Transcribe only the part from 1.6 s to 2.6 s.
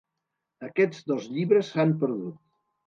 s'han perdut.